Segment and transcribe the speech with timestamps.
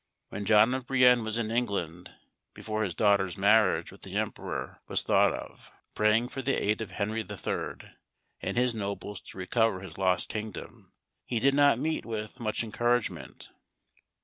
[0.29, 2.11] When John of Brienne was in England,
[2.55, 6.89] before his daughter's marriage with the emperor was thought of, praying for the aid of
[6.89, 7.87] Henry III.
[8.41, 10.91] and his nobles to recover his lost kingdom,
[11.23, 13.51] he did not meet with much encouragement.